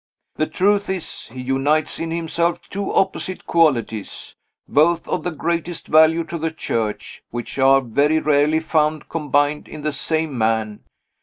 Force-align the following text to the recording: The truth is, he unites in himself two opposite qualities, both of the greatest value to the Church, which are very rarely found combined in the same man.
The 0.37 0.47
truth 0.47 0.89
is, 0.89 1.27
he 1.31 1.39
unites 1.41 1.99
in 1.99 2.09
himself 2.09 2.59
two 2.71 2.91
opposite 2.91 3.45
qualities, 3.45 4.33
both 4.67 5.07
of 5.07 5.21
the 5.23 5.29
greatest 5.29 5.87
value 5.87 6.23
to 6.23 6.39
the 6.39 6.49
Church, 6.49 7.21
which 7.29 7.59
are 7.59 7.81
very 7.81 8.17
rarely 8.17 8.61
found 8.61 9.09
combined 9.09 9.67
in 9.67 9.83
the 9.83 9.91
same 9.91 10.35
man. 10.35 10.79